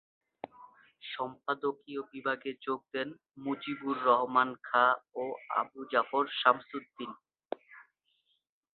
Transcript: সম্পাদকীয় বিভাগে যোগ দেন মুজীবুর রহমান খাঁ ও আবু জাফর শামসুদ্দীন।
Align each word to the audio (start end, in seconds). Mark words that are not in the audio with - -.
সম্পাদকীয় 1.03 2.01
বিভাগে 2.13 2.51
যোগ 2.65 2.79
দেন 2.93 3.09
মুজীবুর 3.43 3.97
রহমান 4.05 4.49
খাঁ 4.63 4.91
ও 5.15 5.23
আবু 5.59 5.79
জাফর 5.91 6.25
শামসুদ্দীন। 6.39 7.11